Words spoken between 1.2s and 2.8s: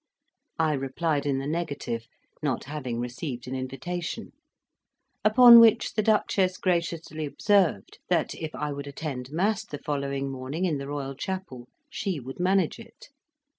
in the negative, not